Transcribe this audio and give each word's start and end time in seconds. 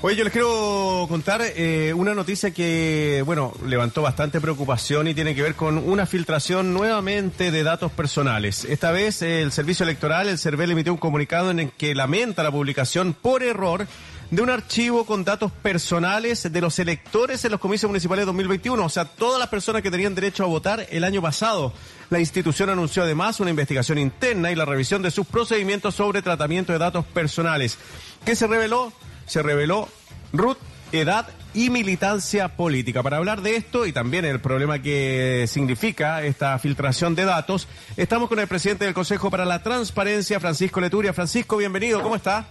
Oye, 0.00 0.14
yo 0.14 0.22
les 0.22 0.32
quiero 0.32 1.06
contar 1.08 1.42
eh, 1.42 1.92
una 1.92 2.14
noticia 2.14 2.52
que, 2.52 3.20
bueno, 3.26 3.52
levantó 3.66 4.00
bastante 4.00 4.40
preocupación 4.40 5.08
y 5.08 5.14
tiene 5.14 5.34
que 5.34 5.42
ver 5.42 5.56
con 5.56 5.76
una 5.76 6.06
filtración 6.06 6.72
nuevamente 6.72 7.50
de 7.50 7.64
datos 7.64 7.90
personales. 7.90 8.64
Esta 8.64 8.92
vez 8.92 9.22
el 9.22 9.50
Servicio 9.50 9.82
Electoral, 9.82 10.28
el 10.28 10.38
CERVEL, 10.38 10.70
emitió 10.70 10.92
un 10.92 11.00
comunicado 11.00 11.50
en 11.50 11.58
el 11.58 11.70
que 11.72 11.96
lamenta 11.96 12.44
la 12.44 12.52
publicación 12.52 13.12
por 13.12 13.42
error 13.42 13.88
de 14.30 14.40
un 14.40 14.50
archivo 14.50 15.04
con 15.04 15.24
datos 15.24 15.50
personales 15.50 16.52
de 16.52 16.60
los 16.60 16.78
electores 16.78 17.44
en 17.44 17.50
los 17.50 17.60
comicios 17.60 17.90
municipales 17.90 18.22
de 18.22 18.26
2021, 18.26 18.84
o 18.84 18.88
sea, 18.88 19.04
todas 19.04 19.40
las 19.40 19.48
personas 19.48 19.82
que 19.82 19.90
tenían 19.90 20.14
derecho 20.14 20.44
a 20.44 20.46
votar 20.46 20.86
el 20.90 21.02
año 21.02 21.20
pasado. 21.20 21.72
La 22.10 22.20
institución 22.20 22.70
anunció 22.70 23.02
además 23.02 23.40
una 23.40 23.50
investigación 23.50 23.98
interna 23.98 24.52
y 24.52 24.54
la 24.54 24.64
revisión 24.64 25.02
de 25.02 25.10
sus 25.10 25.26
procedimientos 25.26 25.96
sobre 25.96 26.22
tratamiento 26.22 26.72
de 26.72 26.78
datos 26.78 27.04
personales. 27.06 27.78
¿Qué 28.24 28.36
se 28.36 28.46
reveló? 28.46 28.92
Se 29.28 29.42
reveló 29.42 29.88
Ruth, 30.32 30.58
edad 30.90 31.28
y 31.54 31.70
militancia 31.70 32.56
política. 32.56 33.02
Para 33.02 33.18
hablar 33.18 33.42
de 33.42 33.56
esto 33.56 33.86
y 33.86 33.92
también 33.92 34.24
el 34.24 34.40
problema 34.40 34.80
que 34.80 35.46
significa 35.48 36.22
esta 36.22 36.58
filtración 36.58 37.14
de 37.14 37.24
datos, 37.24 37.68
estamos 37.96 38.28
con 38.28 38.38
el 38.38 38.48
presidente 38.48 38.84
del 38.84 38.94
Consejo 38.94 39.30
para 39.30 39.44
la 39.44 39.62
Transparencia, 39.62 40.40
Francisco 40.40 40.80
Leturia. 40.80 41.12
Francisco, 41.12 41.56
bienvenido, 41.56 42.02
¿cómo 42.02 42.16
está? 42.16 42.46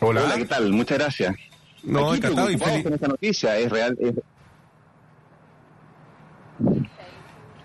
Hola. 0.00 0.24
Hola, 0.24 0.36
¿qué 0.36 0.46
tal? 0.46 0.72
Muchas 0.72 0.98
gracias. 0.98 1.34
No, 1.82 2.08
Aquí 2.10 2.18
encantado 2.18 2.50
y 2.50 2.58
feliz. 2.58 2.82
Con 2.82 2.94
esta 2.94 3.08
noticia, 3.08 3.58
es 3.58 3.70
real. 3.70 3.96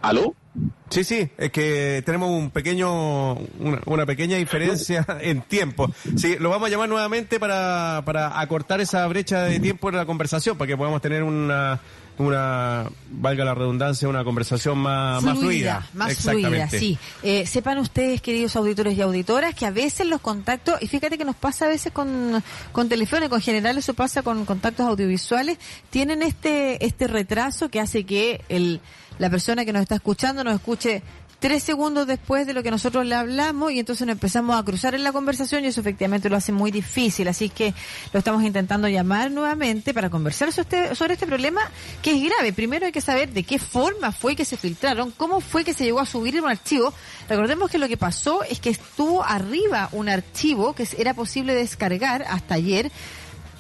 ¿Aló? 0.02 0.36
Sí, 0.90 1.04
sí, 1.04 1.30
es 1.38 1.52
que 1.52 2.02
tenemos 2.06 2.30
un 2.30 2.50
pequeño, 2.50 3.34
una, 3.86 4.06
pequeña 4.06 4.38
diferencia 4.38 5.06
en 5.22 5.42
tiempo. 5.42 5.92
Sí, 6.16 6.38
lo 6.40 6.50
vamos 6.50 6.68
a 6.68 6.72
llamar 6.72 6.90
nuevamente 6.90 7.40
para, 7.40 8.02
para 8.06 8.40
acortar 8.40 8.82
esa 8.82 9.06
brecha 9.08 9.44
de 9.44 9.60
tiempo 9.60 9.90
en 9.90 9.98
la 9.98 10.06
conversación, 10.06 10.58
para 10.58 10.68
que 10.68 10.78
podamos 10.78 11.02
tener 11.02 11.24
una, 11.24 11.80
una, 12.20 12.90
valga 13.12 13.46
la 13.46 13.56
redundancia, 13.56 14.08
una 14.08 14.24
conversación 14.24 14.78
más 14.78 15.22
fluida. 15.22 15.88
Más 15.94 16.18
fluida, 16.18 16.50
más 16.50 16.50
fluida 16.50 16.70
sí. 16.70 16.98
Eh, 17.24 17.46
sepan 17.46 17.78
ustedes, 17.78 18.22
queridos 18.22 18.56
auditores 18.56 18.98
y 18.98 19.02
auditoras, 19.02 19.56
que 19.56 19.66
a 19.66 19.72
veces 19.72 20.06
los 20.08 20.22
contactos, 20.22 20.82
y 20.82 20.88
fíjate 20.88 21.18
que 21.18 21.26
nos 21.26 21.36
pasa 21.36 21.66
a 21.66 21.70
veces 21.70 21.94
con, 21.94 22.44
con 22.72 22.90
teléfono, 22.90 23.30
con 23.30 23.42
general 23.42 23.78
eso 23.78 23.94
pasa 23.94 24.22
con 24.22 24.44
contactos 24.46 24.86
audiovisuales, 24.86 25.58
tienen 25.90 26.22
este, 26.22 26.86
este 26.86 27.08
retraso 27.08 27.70
que 27.70 27.80
hace 27.80 28.06
que 28.06 28.42
el 28.50 28.82
la 29.20 29.30
persona 29.30 29.66
que 29.66 29.74
nos 29.74 29.84
está 29.84 29.96
escuchando 29.96 30.44
nos 30.44 30.56
escuche 30.56 31.04
tres 31.40 31.64
segundos 31.64 32.06
después 32.06 32.46
de 32.46 32.54
lo 32.54 32.62
que 32.64 32.72
nosotros 32.72 33.06
le 33.06 33.16
hablamos 33.16 33.72
y 33.72 33.80
entonces 33.80 34.06
nos 34.06 34.14
empezamos 34.14 34.60
a 34.60 34.64
cruzar 34.64 34.94
en 34.94 35.04
la 35.04 35.14
conversación 35.14 35.64
y 35.64 35.68
eso 35.68 35.80
efectivamente 35.80 36.30
lo 36.30 36.36
hace 36.36 36.52
muy 36.52 36.70
difícil. 36.70 37.28
Así 37.28 37.50
que 37.50 37.74
lo 38.14 38.20
estamos 38.20 38.44
intentando 38.44 38.88
llamar 38.88 39.32
nuevamente 39.32 39.94
para 39.94 40.10
conversar 40.10 40.52
sobre 40.52 40.90
este, 40.94 41.14
este 41.14 41.28
problema 41.28 41.62
que 42.02 42.12
es 42.12 42.24
grave. 42.24 42.54
Primero 42.54 42.86
hay 42.86 42.92
que 42.92 43.02
saber 43.02 43.30
de 43.32 43.44
qué 43.44 43.58
forma 43.58 44.12
fue 44.12 44.36
que 44.36 44.46
se 44.46 44.58
filtraron, 44.58 45.12
cómo 45.12 45.40
fue 45.40 45.64
que 45.64 45.74
se 45.74 45.86
llegó 45.86 46.00
a 46.00 46.06
subir 46.06 46.42
un 46.42 46.50
archivo. 46.50 46.94
Recordemos 47.30 47.72
que 47.72 47.78
lo 47.78 47.88
que 47.88 47.98
pasó 47.98 48.44
es 48.44 48.60
que 48.60 48.70
estuvo 48.70 49.24
arriba 49.24 49.90
un 49.92 50.10
archivo 50.10 50.74
que 50.74 50.88
era 50.98 51.14
posible 51.14 51.56
descargar 51.56 52.24
hasta 52.24 52.56
ayer 52.56 52.92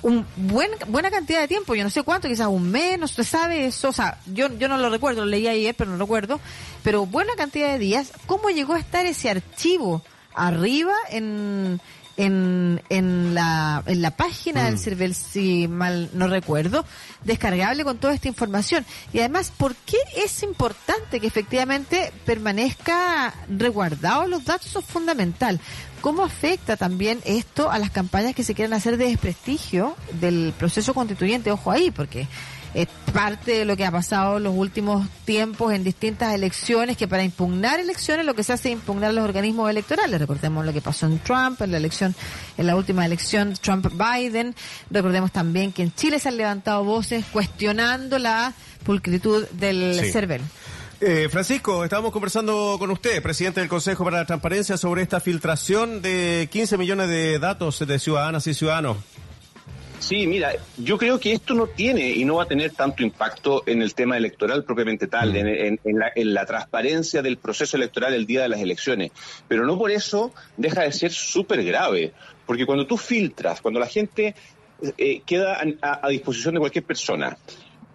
un 0.01 0.25
buen, 0.35 0.71
buena 0.87 1.11
cantidad 1.11 1.41
de 1.41 1.47
tiempo, 1.47 1.75
yo 1.75 1.83
no 1.83 1.89
sé 1.89 2.03
cuánto, 2.03 2.27
quizás 2.27 2.47
un 2.47 2.71
mes, 2.71 2.97
no 2.97 3.07
se 3.07 3.23
sabe 3.23 3.65
eso, 3.65 3.89
o 3.89 3.93
sea, 3.93 4.19
yo, 4.33 4.47
yo 4.57 4.67
no 4.67 4.77
lo 4.77 4.89
recuerdo, 4.89 5.21
lo 5.21 5.27
leí 5.27 5.47
ayer, 5.47 5.75
pero 5.75 5.91
no 5.91 5.97
lo 5.97 6.05
recuerdo, 6.05 6.39
pero 6.83 7.05
buena 7.05 7.33
cantidad 7.35 7.71
de 7.71 7.79
días, 7.79 8.11
¿cómo 8.25 8.49
llegó 8.49 8.73
a 8.73 8.79
estar 8.79 9.05
ese 9.05 9.29
archivo 9.29 10.01
arriba 10.33 10.93
en, 11.09 11.81
en, 12.19 12.81
en, 12.89 13.33
la, 13.33 13.81
en 13.85 14.01
la 14.01 14.11
página 14.11 14.65
del 14.65 14.75
mm. 14.75 14.79
CERVEL, 14.79 15.15
si 15.15 15.69
mal 15.69 16.09
no 16.13 16.27
recuerdo, 16.27 16.83
descargable 17.23 17.85
con 17.85 17.97
toda 17.97 18.13
esta 18.13 18.27
información. 18.27 18.85
Y 19.13 19.19
además, 19.19 19.53
¿por 19.55 19.73
qué 19.73 19.97
es 20.17 20.43
importante 20.43 21.21
que 21.21 21.27
efectivamente 21.27 22.11
permanezca 22.25 23.33
resguardado 23.47 24.27
los 24.27 24.43
datos? 24.43 24.67
Eso 24.67 24.79
es 24.79 24.85
fundamental. 24.85 25.61
¿Cómo 26.01 26.23
afecta 26.23 26.75
también 26.75 27.21
esto 27.23 27.71
a 27.71 27.79
las 27.79 27.89
campañas 27.89 28.35
que 28.35 28.43
se 28.43 28.53
quieren 28.53 28.73
hacer 28.73 28.97
de 28.97 29.05
desprestigio 29.05 29.95
del 30.19 30.53
proceso 30.57 30.93
constituyente? 30.93 31.51
Ojo 31.51 31.71
ahí, 31.71 31.89
porque 31.89 32.27
es 32.73 32.87
parte 33.13 33.51
de 33.59 33.65
lo 33.65 33.75
que 33.75 33.85
ha 33.85 33.91
pasado 33.91 34.37
en 34.37 34.43
los 34.43 34.55
últimos 34.55 35.07
tiempos 35.25 35.73
en 35.73 35.83
distintas 35.83 36.33
elecciones, 36.33 36.97
que 36.97 37.07
para 37.07 37.23
impugnar 37.23 37.79
elecciones 37.79 38.25
lo 38.25 38.35
que 38.35 38.43
se 38.43 38.53
hace 38.53 38.69
es 38.69 38.73
impugnar 38.73 39.13
los 39.13 39.23
organismos 39.23 39.69
electorales. 39.69 40.19
Recordemos 40.19 40.65
lo 40.65 40.73
que 40.73 40.81
pasó 40.81 41.07
en 41.07 41.19
Trump, 41.19 41.61
en 41.61 41.71
la 41.71 41.77
elección, 41.77 42.15
en 42.57 42.67
la 42.67 42.75
última 42.75 43.05
elección 43.05 43.53
Trump-Biden. 43.53 44.55
Recordemos 44.89 45.31
también 45.31 45.71
que 45.71 45.83
en 45.83 45.93
Chile 45.93 46.19
se 46.19 46.29
han 46.29 46.37
levantado 46.37 46.83
voces 46.83 47.25
cuestionando 47.31 48.19
la 48.19 48.53
pulcritud 48.83 49.47
del 49.51 49.99
CERVEL. 50.11 50.41
Eh, 51.01 51.29
Francisco, 51.31 51.85
estábamos 51.85 52.11
conversando 52.11 52.75
con 52.77 52.91
usted, 52.91 53.23
presidente 53.23 53.61
del 53.61 53.69
Consejo 53.69 54.03
para 54.03 54.17
la 54.17 54.25
Transparencia, 54.25 54.77
sobre 54.77 55.01
esta 55.01 55.21
filtración 55.21 56.01
de 56.01 56.49
15 56.51 56.77
millones 56.77 57.07
de 57.07 57.39
datos 57.39 57.79
de 57.79 57.99
ciudadanas 57.99 58.45
y 58.47 58.53
ciudadanos. 58.53 58.97
Sí, 59.99 60.25
mira, 60.27 60.53
yo 60.77 60.97
creo 60.97 61.19
que 61.19 61.33
esto 61.33 61.53
no 61.53 61.67
tiene 61.67 62.09
y 62.09 62.23
no 62.25 62.35
va 62.35 62.43
a 62.43 62.47
tener 62.47 62.71
tanto 62.71 63.03
impacto 63.03 63.63
en 63.65 63.81
el 63.81 63.93
tema 63.93 64.17
electoral 64.17 64.63
propiamente 64.63 65.07
tal, 65.07 65.35
en, 65.35 65.79
la, 65.99 66.11
en, 66.15 66.33
la, 66.33 66.45
transparencia 66.45 67.21
del 67.21 67.37
proceso 67.37 67.75
electoral 67.77 68.13
el 68.13 68.25
día 68.25 68.41
de 68.41 68.49
las 68.49 68.61
elecciones. 68.61 69.11
Pero 69.47 69.65
no 69.65 69.77
por 69.77 69.91
eso 69.91 70.33
deja 70.55 70.83
de 70.83 70.91
ser 70.93 71.11
súper 71.11 71.63
grave, 71.63 72.13
porque 72.45 72.65
cuando 72.65 72.87
tú 72.87 72.97
filtras, 72.97 73.61
cuando 73.61 73.79
la 73.79 73.87
gente 73.87 74.35
eh, 74.97 75.21
queda 75.25 75.61
a 75.81 76.09
disposición 76.09 76.53
de 76.53 76.59
cualquier 76.61 76.85
persona, 76.85 77.37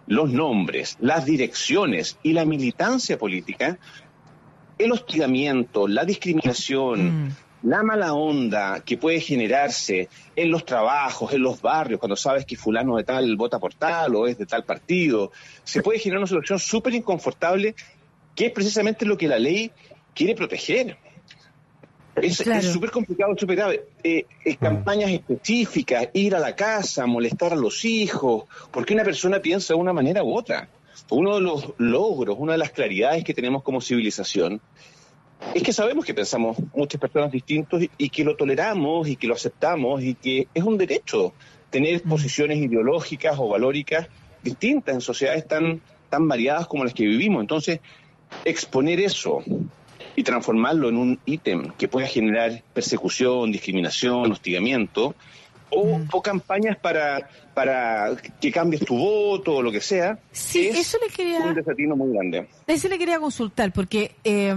los 0.07 0.29
nombres, 0.29 0.97
las 0.99 1.25
direcciones 1.25 2.17
y 2.21 2.33
la 2.33 2.45
militancia 2.45 3.17
política, 3.17 3.79
el 4.77 4.91
hostigamiento, 4.91 5.87
la 5.87 6.05
discriminación, 6.05 7.25
mm. 7.25 7.35
La 7.63 7.83
mala 7.83 8.13
onda 8.13 8.81
que 8.81 8.97
puede 8.97 9.19
generarse 9.19 10.07
en 10.35 10.51
los 10.51 10.65
trabajos, 10.65 11.33
en 11.33 11.41
los 11.41 11.61
barrios, 11.61 11.99
cuando 11.99 12.15
sabes 12.15 12.45
que 12.45 12.55
fulano 12.55 12.97
de 12.97 13.03
tal 13.03 13.35
vota 13.35 13.59
por 13.59 13.73
tal 13.73 14.15
o 14.15 14.27
es 14.27 14.37
de 14.37 14.45
tal 14.45 14.63
partido, 14.63 15.31
se 15.63 15.81
puede 15.81 15.99
generar 15.99 16.19
una 16.19 16.27
situación 16.27 16.59
súper 16.59 16.93
inconfortable 16.93 17.75
que 18.35 18.47
es 18.47 18.51
precisamente 18.51 19.05
lo 19.05 19.17
que 19.17 19.27
la 19.27 19.39
ley 19.39 19.71
quiere 20.13 20.35
proteger. 20.35 20.97
Es 22.15 22.37
súper 22.71 22.91
complicado, 22.91 23.35
súper 23.37 23.55
grave. 23.57 23.85
Eh, 24.03 24.25
mm. 24.45 24.53
campañas 24.53 25.11
específicas, 25.11 26.09
ir 26.13 26.35
a 26.35 26.39
la 26.39 26.55
casa, 26.55 27.05
molestar 27.05 27.53
a 27.53 27.55
los 27.55 27.83
hijos, 27.83 28.45
porque 28.71 28.93
una 28.93 29.03
persona 29.03 29.39
piensa 29.39 29.73
de 29.73 29.79
una 29.79 29.91
manera 29.91 30.23
u 30.23 30.33
otra. 30.33 30.69
Uno 31.09 31.35
de 31.35 31.41
los 31.41 31.73
logros, 31.77 32.37
una 32.39 32.53
de 32.53 32.57
las 32.57 32.71
claridades 32.71 33.23
que 33.23 33.33
tenemos 33.33 33.63
como 33.63 33.81
civilización 33.81 34.61
es 35.53 35.63
que 35.63 35.73
sabemos 35.73 36.05
que 36.05 36.13
pensamos 36.13 36.57
muchas 36.73 36.99
personas 36.99 37.31
distintos 37.31 37.83
y, 37.97 38.09
que 38.09 38.23
lo 38.23 38.35
toleramos 38.35 39.07
y 39.07 39.15
que 39.15 39.27
lo 39.27 39.35
aceptamos 39.35 40.03
y 40.03 40.15
que 40.15 40.47
es 40.53 40.63
un 40.63 40.77
derecho 40.77 41.33
tener 41.69 42.05
mm. 42.05 42.09
posiciones 42.09 42.57
ideológicas 42.57 43.35
o 43.37 43.49
valóricas 43.49 44.07
distintas 44.43 44.95
en 44.95 45.01
sociedades 45.01 45.47
tan, 45.47 45.81
tan 46.09 46.27
variadas 46.27 46.67
como 46.67 46.83
las 46.83 46.93
que 46.93 47.03
vivimos. 47.03 47.41
Entonces, 47.41 47.79
exponer 48.43 48.99
eso 48.99 49.43
y 50.15 50.23
transformarlo 50.23 50.89
en 50.89 50.97
un 50.97 51.19
ítem 51.25 51.71
que 51.77 51.87
pueda 51.87 52.07
generar 52.07 52.63
persecución, 52.73 53.51
discriminación, 53.51 54.31
hostigamiento, 54.31 55.15
o, 55.69 55.97
mm. 55.97 56.07
campañas 56.23 56.77
para, 56.77 57.29
para 57.53 58.15
que 58.39 58.51
cambies 58.51 58.85
tu 58.85 58.97
voto 58.97 59.55
o 59.55 59.61
lo 59.61 59.71
que 59.71 59.81
sea. 59.81 60.17
Sí, 60.31 60.67
eso 60.67 60.97
le 61.03 61.13
quería. 61.13 61.39
Un 61.39 61.55
desatino 61.55 61.95
muy 61.95 62.13
grande. 62.13 62.47
Eso 62.67 62.87
le 62.87 62.97
quería 62.97 63.19
consultar, 63.19 63.73
porque 63.73 64.15
eh, 64.23 64.53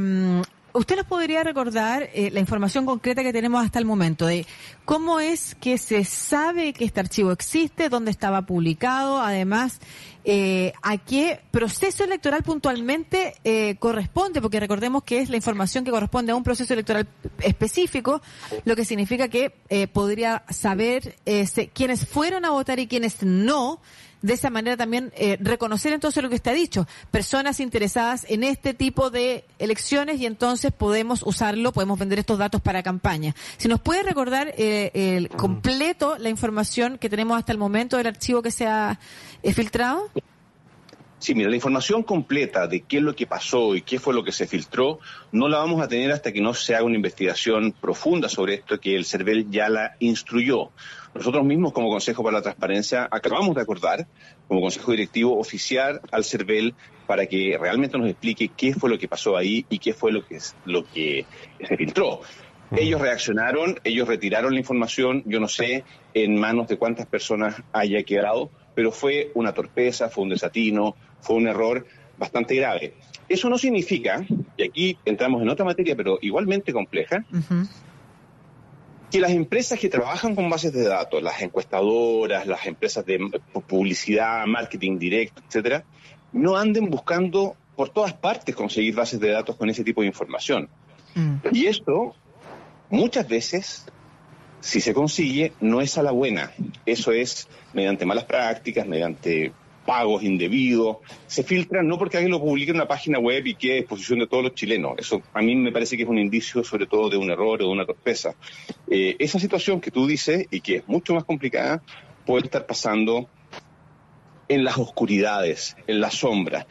¿Usted 0.74 0.96
nos 0.96 1.06
podría 1.06 1.42
recordar 1.42 2.10
eh, 2.12 2.30
la 2.30 2.40
información 2.40 2.84
concreta 2.84 3.22
que 3.22 3.32
tenemos 3.32 3.64
hasta 3.64 3.78
el 3.78 3.86
momento 3.86 4.26
de 4.26 4.46
cómo 4.84 5.18
es 5.18 5.54
que 5.54 5.78
se 5.78 6.04
sabe 6.04 6.75
que 6.75 6.84
este 6.84 7.00
archivo 7.00 7.32
existe, 7.32 7.88
dónde 7.88 8.10
estaba 8.10 8.43
publicado, 8.43 9.20
además, 9.20 9.81
eh, 10.25 10.75
a 10.82 10.98
qué 10.98 11.40
proceso 11.50 12.04
electoral 12.04 12.43
puntualmente 12.43 13.34
eh, 13.44 13.76
corresponde? 13.78 14.43
Porque 14.43 14.60
recordemos 14.60 15.04
que 15.04 15.20
es 15.20 15.31
la 15.31 15.37
información 15.37 15.84
que 15.84 15.90
corresponde 15.90 16.32
a 16.32 16.37
un 16.37 16.44
proceso 16.44 16.75
electoral 16.75 17.08
específico, 17.40 18.20
lo 18.66 18.76
que 18.76 18.84
significa 18.84 19.28
que 19.28 19.50
podría 19.93 20.44
saber 20.50 21.16
quiénes 21.72 22.06
fueron 22.06 22.44
a 22.44 22.50
votar 22.50 22.78
y 22.78 22.87
quiénes 22.87 23.22
no 23.22 23.81
de 24.23 24.35
esa 24.35 24.50
manera 24.50 24.76
también 24.76 25.12
eh, 25.17 25.38
reconocer 25.41 25.93
entonces 25.93 26.23
lo 26.23 26.29
que 26.29 26.41
ha 26.49 26.53
dicho, 26.53 26.87
personas 27.11 27.61
interesadas 27.61 28.25
en 28.29 28.43
este 28.44 28.75
tipo 28.75 29.11
de 29.11 29.44
elecciones 29.59 30.20
y 30.20 30.26
entonces 30.26 30.73
podemos 30.73 31.23
usarlo, 31.25 31.73
podemos 31.73 31.99
vender 31.99 32.19
estos 32.19 32.38
datos 32.38 32.61
para 32.61 32.82
campaña. 32.82 33.35
Si 33.56 33.69
nos 33.69 33.81
puede 33.81 34.03
recordar 34.03 34.55
eh, 34.56 34.91
el 34.94 35.29
completo 35.29 36.17
la 36.19 36.29
información 36.29 36.99
que 36.99 37.09
tenemos 37.09 37.38
hasta 37.38 37.53
el 37.53 37.59
momento 37.59 37.97
del 37.97 38.06
archivo 38.06 38.43
que 38.43 38.50
se 38.50 38.67
ha 38.67 38.99
eh, 39.43 39.53
filtrado. 39.53 40.11
Sí, 41.19 41.35
mira, 41.35 41.50
la 41.50 41.56
información 41.56 42.05
completa 42.05 42.69
de 42.69 42.82
qué 42.82 42.99
es 42.99 43.03
lo 43.03 43.17
que 43.17 43.26
pasó 43.26 43.75
y 43.75 43.82
qué 43.82 43.99
fue 43.99 44.15
lo 44.15 44.23
que 44.23 44.31
se 44.31 44.47
filtró, 44.47 45.00
no 45.32 45.49
la 45.49 45.59
vamos 45.59 45.82
a 45.82 45.88
tener 45.88 46.12
hasta 46.12 46.32
que 46.32 46.41
no 46.41 46.55
se 46.55 46.76
haga 46.76 46.85
una 46.85 46.94
investigación 46.94 47.73
profunda 47.73 48.29
sobre 48.29 48.55
esto 48.55 48.79
que 48.79 48.94
el 48.94 49.05
CERVEL 49.05 49.50
ya 49.50 49.69
la 49.69 49.97
instruyó. 49.99 50.70
Nosotros 51.15 51.44
mismos, 51.44 51.73
como 51.73 51.88
Consejo 51.88 52.23
para 52.23 52.37
la 52.37 52.43
Transparencia, 52.43 53.09
acabamos 53.11 53.56
de 53.56 53.62
acordar, 53.62 54.06
como 54.47 54.61
Consejo 54.61 54.93
Directivo, 54.93 55.37
oficiar 55.37 56.00
al 56.12 56.25
CERVEL 56.25 56.75
para 57.09 57.26
que 57.26 57.59
realmente 57.61 57.99
nos 57.99 58.09
explique 58.09 58.50
qué 58.56 58.75
fue 58.75 58.88
lo 58.88 58.99
que 58.99 59.09
pasó 59.09 59.37
ahí 59.37 59.67
y 59.69 59.81
qué 59.81 59.94
fue 59.94 60.12
lo 60.12 60.25
que, 60.25 60.38
lo 60.67 60.85
que 60.85 61.26
se 61.67 61.76
filtró. 61.76 62.20
Ellos 62.70 63.00
reaccionaron, 63.00 63.81
ellos 63.82 64.06
retiraron 64.06 64.53
la 64.53 64.61
información, 64.61 65.23
yo 65.26 65.41
no 65.41 65.49
sé 65.49 65.85
en 66.15 66.38
manos 66.38 66.69
de 66.69 66.76
cuántas 66.76 67.06
personas 67.06 67.56
haya 67.73 68.03
quedado, 68.03 68.50
pero 68.78 68.92
fue 68.92 69.32
una 69.34 69.52
torpeza, 69.52 70.08
fue 70.08 70.22
un 70.22 70.30
desatino, 70.30 70.94
fue 71.20 71.34
un 71.34 71.48
error 71.48 71.84
bastante 72.16 72.54
grave. 72.54 72.94
Eso 73.28 73.48
no 73.48 73.58
significa, 73.58 74.25
y 74.56 74.62
aquí 74.62 74.96
entramos 75.04 75.42
en 75.42 75.48
otra 75.48 75.64
materia, 75.64 75.96
pero 75.96 76.20
igualmente 76.22 76.72
compleja, 76.72 77.25
que 79.10 79.19
las 79.19 79.32
empresas 79.32 79.80
que 79.80 79.88
trabajan 79.88 80.36
con 80.36 80.48
bases 80.48 80.72
de 80.72 80.84
datos, 80.84 81.20
las 81.20 81.42
encuestadoras, 81.42 82.46
las 82.46 82.64
empresas 82.66 83.04
de 83.04 83.19
publicidad, 83.66 84.46
marketing 84.46 84.96
directo, 84.96 85.42
etcétera, 85.44 85.82
no 86.32 86.56
anden 86.56 86.88
buscando 86.88 87.56
por 87.74 87.88
todas 87.88 88.12
partes 88.12 88.54
conseguir 88.54 88.94
bases 88.94 89.19
de 89.19 89.32
datos 89.32 89.56
con 89.56 89.69
ese 89.69 89.82
tipo 89.82 90.02
de 90.02 90.06
información. 90.06 90.69
Mm. 91.16 91.34
Y 91.50 91.66
esto, 91.66 92.14
muchas 92.90 93.26
veces, 93.26 93.86
si 94.60 94.81
se 94.81 94.94
consigue, 94.94 95.52
no 95.60 95.81
es 95.81 95.99
a 95.99 96.02
la 96.02 96.10
buena. 96.10 96.52
Eso 96.87 97.12
es 97.12 97.49
mediante 97.72 98.06
malas 98.06 98.25
prácticas, 98.25 98.87
mediante 98.87 99.52
pagos 99.88 100.22
indebidos, 100.22 100.99
se 101.26 101.43
filtran 101.43 101.88
no 101.88 101.96
porque 101.96 102.19
alguien 102.19 102.31
lo 102.31 102.40
publique 102.40 102.72
en 102.72 102.76
una 102.76 102.87
página 102.87 103.19
web 103.19 103.46
y 103.46 103.55
quede 103.55 103.72
a 103.72 103.76
disposición 103.76 104.19
de 104.19 104.26
todos 104.26 104.44
los 104.44 104.55
chilenos. 104.55 104.93
Eso 104.99 105.22
a 105.32 105.40
mí 105.40 105.56
me 105.56 105.72
parece 105.72 105.96
que 105.96 106.02
es 106.02 106.08
un 106.10 106.19
indicio 106.19 106.62
sobre 106.62 106.84
todo 106.87 107.08
de 107.08 107.16
un 107.16 107.31
error 107.31 107.62
o 107.62 107.66
de 107.66 107.72
una 107.72 107.87
torpeza. 107.87 108.34
Eh, 108.87 109.16
esa 109.19 109.38
situación 109.38 109.81
que 109.81 109.90
tú 109.90 110.06
dices 110.06 110.46
y 110.50 110.60
que 110.60 110.76
es 110.76 110.88
mucho 110.88 111.14
más 111.14 111.25
complicada 111.25 111.82
puede 112.26 112.44
estar 112.44 112.66
pasando 112.66 113.31
en 114.49 114.62
las 114.62 114.76
oscuridades, 114.76 115.75
en 115.87 116.00
las 116.02 116.16
sombras. 116.16 116.66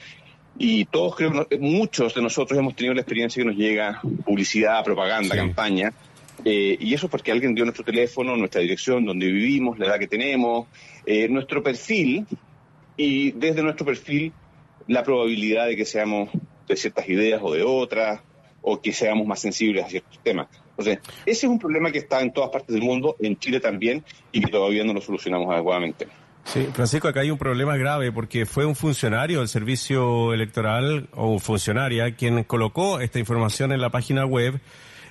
Y 0.60 0.86
todos 0.86 1.16
creo, 1.16 1.48
muchos 1.60 2.14
de 2.14 2.22
nosotros 2.22 2.60
hemos 2.60 2.76
tenido 2.76 2.94
la 2.94 3.02
experiencia 3.02 3.42
que 3.42 3.50
nos 3.50 3.58
llega 3.58 4.00
publicidad, 4.26 4.84
propaganda, 4.84 5.36
campaña, 5.36 5.92
eh, 6.46 6.78
y 6.80 6.94
eso 6.94 7.08
es 7.08 7.12
porque 7.12 7.32
alguien 7.32 7.56
dio 7.56 7.66
nuestro 7.66 7.84
teléfono, 7.84 8.36
nuestra 8.36 8.62
dirección, 8.62 9.06
donde 9.06 9.28
vivimos, 9.28 9.80
la 9.80 9.88
edad 9.88 10.00
que 10.00 10.08
tenemos, 10.08 10.68
eh, 11.06 11.28
nuestro 11.30 11.64
perfil, 11.64 12.26
y 12.96 13.32
desde 13.32 13.62
nuestro 13.64 13.86
perfil 13.86 14.34
la 14.88 15.04
probabilidad 15.04 15.68
de 15.68 15.76
que 15.76 15.86
seamos 15.86 16.30
de 16.68 16.76
ciertas 16.76 17.08
ideas 17.10 17.42
o 17.44 17.54
de 17.54 17.64
otras, 17.64 18.22
o 18.62 18.82
que 18.82 18.92
seamos 18.92 19.26
más 19.28 19.40
sensibles 19.40 19.86
a 19.86 19.90
ciertos 19.90 20.20
temas. 20.24 20.48
Entonces, 20.72 21.00
ese 21.26 21.46
es 21.46 21.52
un 21.52 21.60
problema 21.60 21.92
que 21.92 22.00
está 22.00 22.22
en 22.22 22.32
todas 22.34 22.50
partes 22.50 22.74
del 22.74 22.84
mundo, 22.84 23.16
en 23.20 23.38
Chile 23.40 23.60
también, 23.60 24.04
y 24.32 24.42
que 24.42 24.52
todavía 24.52 24.84
no 24.84 24.94
lo 24.94 25.02
solucionamos 25.02 25.52
adecuadamente. 25.54 26.08
Sí, 26.44 26.66
Francisco, 26.74 27.10
acá 27.10 27.22
hay 27.22 27.32
un 27.32 27.38
problema 27.38 27.76
grave 27.76 28.12
porque 28.12 28.46
fue 28.46 28.66
un 28.66 28.76
funcionario 28.76 29.40
del 29.40 29.50
servicio 29.50 30.34
electoral 30.34 31.10
o 31.12 31.40
funcionaria 31.40 32.16
quien 32.16 32.44
colocó 32.46 33.02
esta 33.02 33.20
información 33.20 33.74
en 33.74 33.82
la 33.82 33.90
página 33.90 34.26
web 34.26 34.62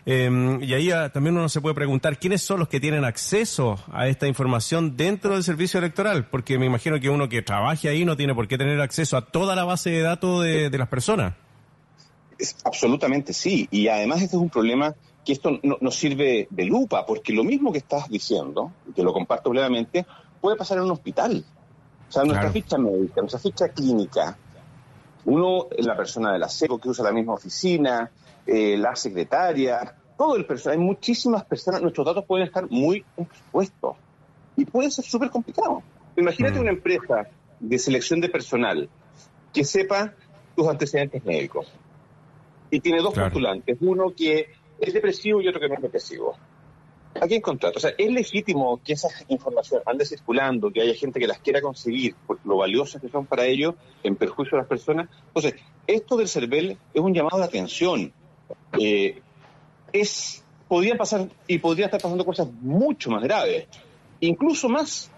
Em, 0.08 0.62
y 0.62 0.73
ahí 0.73 0.93
ah, 0.93 1.11
también 1.11 1.37
uno 1.37 1.49
se 1.49 1.61
puede 1.61 1.75
preguntar 1.75 2.20
quiénes 2.20 2.41
son 2.41 2.61
los 2.61 2.69
que 2.69 2.79
tienen 2.79 3.05
acceso 3.05 3.81
a 3.91 4.06
esta 4.06 4.29
información 4.29 4.97
dentro 4.97 5.35
del 5.35 5.43
servicio 5.43 5.79
electoral, 5.79 6.29
porque 6.31 6.61
me 6.61 6.67
imagino 6.67 7.00
que 7.00 7.11
uno 7.11 7.29
que 7.29 7.43
trabaje 7.43 7.88
ahí 7.88 8.05
no 8.05 8.17
tiene 8.17 8.32
por 8.32 8.47
qué 8.47 8.56
tener 8.56 8.81
acceso 8.81 9.17
a 9.17 9.26
toda 9.26 9.56
la 9.56 9.64
base 9.64 9.91
de 9.91 10.03
datos 10.03 10.44
de, 10.44 10.70
las 10.70 10.88
personas. 10.88 11.35
absolutamente 12.64 13.32
sí, 13.32 13.67
y 13.73 13.88
además 13.88 14.23
este 14.23 14.37
es 14.37 14.43
un 14.43 14.49
problema 14.49 14.94
que 15.25 15.32
esto 15.32 15.58
no, 15.64 15.76
nos 15.81 15.97
sirve 15.97 16.47
de 16.50 16.64
lupa, 16.67 17.05
porque 17.05 17.32
lo 17.32 17.43
mismo 17.43 17.73
que 17.73 17.79
estás 17.79 18.09
diciendo, 18.09 18.70
y 18.88 18.93
te 18.93 19.02
lo 19.02 19.12
comparto 19.12 19.50
plenamente, 19.50 20.06
puede 20.41 20.56
pasar 20.56 20.79
en 20.79 20.85
un 20.85 20.93
hospital. 20.93 21.44
O 22.09 22.12
sea, 22.12 22.23
nuestra 22.23 22.52
ficha 22.52 22.79
médica, 22.79 23.23
nuestra 23.23 23.41
ficha 23.41 23.69
clínica, 23.70 24.38
uno, 25.37 25.69
la 25.79 25.97
persona 25.97 26.33
de 26.33 26.38
la 26.38 26.49
SECO 26.49 26.79
que 26.79 26.88
usa 26.88 27.05
la 27.05 27.12
misma 27.12 27.35
oficina, 27.35 28.11
eh, 28.47 28.77
la 28.77 28.97
secretaria, 28.97 29.94
todo 30.17 30.37
el 30.37 30.47
personal, 30.47 30.79
hay 30.79 30.85
muchísimas 30.85 31.44
personas, 31.44 31.83
nuestros 31.83 32.06
datos 32.06 32.25
pueden 32.25 32.47
estar 32.47 32.69
muy 32.71 33.05
expuestos 33.17 33.97
y 34.56 34.65
puede 34.65 34.91
ser 34.91 35.05
súper 35.05 35.31
complicado. 35.31 35.83
Imagínate 36.17 36.59
mm. 36.59 36.62
una 36.62 36.71
empresa 36.71 37.29
de 37.61 37.79
selección 37.79 38.21
de 38.21 38.29
personal 38.29 38.88
que 39.53 39.65
sepa 39.65 40.15
tus 40.55 40.67
antecedentes 40.67 41.25
médicos 41.25 41.71
y 42.71 42.81
tiene 42.81 43.03
dos 43.03 43.15
postulantes, 43.15 43.77
uno 43.81 44.12
que 44.17 44.49
es 44.79 44.94
depresivo 44.94 45.41
y 45.41 45.49
otro 45.49 45.61
que 45.61 45.69
no 45.69 45.75
es 45.75 45.83
depresivo. 45.83 46.37
¿A 47.20 47.26
quién 47.26 47.40
contrata? 47.40 47.78
O 47.78 47.80
sea, 47.80 47.92
es 47.96 48.10
legítimo 48.10 48.80
que 48.84 48.92
esa 48.92 49.08
información 49.28 49.82
ande 49.86 50.04
circulando, 50.04 50.70
que 50.70 50.82
haya 50.82 50.94
gente 50.94 51.18
que 51.18 51.26
las 51.26 51.38
quiera 51.38 51.60
conseguir, 51.60 52.14
por 52.26 52.38
lo 52.44 52.58
valiosas 52.58 53.00
que 53.00 53.08
son 53.08 53.26
para 53.26 53.46
ellos, 53.46 53.74
en 54.02 54.16
perjuicio 54.16 54.56
de 54.56 54.62
las 54.62 54.68
personas. 54.68 55.08
Entonces, 55.28 55.54
esto 55.86 56.16
del 56.16 56.28
CERVEL 56.28 56.76
es 56.94 57.00
un 57.00 57.14
llamado 57.14 57.38
de 57.38 57.44
atención. 57.44 58.12
Eh, 58.78 59.20
es, 59.92 60.44
podría 60.68 60.96
pasar 60.96 61.28
y 61.46 61.58
podría 61.58 61.86
estar 61.86 62.00
pasando 62.00 62.24
cosas 62.24 62.48
mucho 62.60 63.10
más 63.10 63.22
graves. 63.22 63.66
Incluso 64.20 64.68
más, 64.68 65.10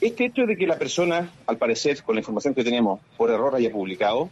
este 0.00 0.26
hecho 0.26 0.42
de 0.46 0.56
que 0.56 0.66
la 0.66 0.78
persona, 0.78 1.30
al 1.46 1.58
parecer, 1.58 2.02
con 2.02 2.14
la 2.14 2.20
información 2.20 2.54
que 2.54 2.64
tenemos, 2.64 3.00
por 3.16 3.30
error 3.30 3.54
haya 3.54 3.70
publicado, 3.70 4.30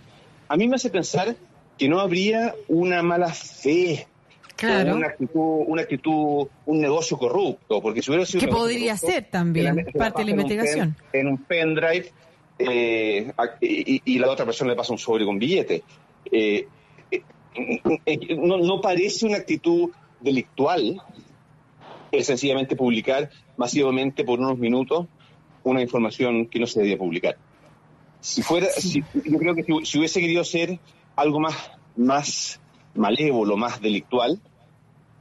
a 0.49 0.57
mí 0.57 0.69
me 0.69 0.77
hace 0.77 0.91
pensar 0.91 1.37
que 1.79 1.89
no 1.89 2.01
habría 2.01 2.55
una 2.69 3.03
mala 3.03 3.33
fe 3.33 4.07
Claro. 4.61 4.95
Una 4.95 5.07
actitud, 5.07 5.65
una 5.69 5.83
actitud, 5.83 6.49
un 6.67 6.81
negocio 6.83 7.17
corrupto, 7.17 7.81
porque 7.81 8.03
si 8.03 8.11
hubiera 8.11 8.27
sido 8.27 8.41
que 8.41 8.49
podría 8.49 8.95
ser 8.95 9.25
también 9.31 9.87
parte 9.97 10.21
de 10.21 10.25
la 10.27 10.31
investigación. 10.33 10.97
en 11.15 11.29
un 11.29 11.39
pendrive 11.39 12.13
eh, 12.59 13.33
y, 13.63 14.19
la 14.19 14.31
otra 14.31 14.45
persona 14.45 14.73
le 14.73 14.77
pasa 14.77 14.93
un 14.93 14.99
sobre 14.99 15.25
con 15.25 15.39
billete. 15.39 15.83
Eh, 16.31 16.69
no, 18.37 18.81
parece 18.83 19.25
una 19.25 19.39
actitud 19.39 19.89
delictual 20.21 21.01
es 22.13 22.27
sencillamente 22.27 22.77
publicar 22.77 23.31
masivamente 23.57 24.25
por 24.25 24.41
unos 24.41 24.59
minutos 24.59 25.07
una 25.65 25.81
información 25.81 26.49
que 26.49 26.59
no 26.59 26.67
se 26.67 26.81
debía 26.81 26.99
publicar. 26.99 27.39
Si 28.21 28.43
fuera, 28.43 28.67
yo 29.25 29.39
creo 29.39 29.55
que 29.55 29.65
si, 29.85 29.99
hubiese 29.99 30.21
querido 30.21 30.45
ser 30.45 30.79
algo 31.17 31.41
más, 31.41 31.57
más 31.97 32.61
malévolo, 32.95 33.57
más 33.57 33.81
delictual, 33.81 34.39